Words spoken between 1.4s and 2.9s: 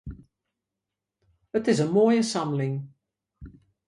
It is in moaie samling.